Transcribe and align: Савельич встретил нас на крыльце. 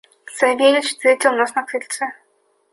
Савельич 0.35 0.85
встретил 0.87 1.31
нас 1.33 1.53
на 1.53 1.63
крыльце. 1.63 2.05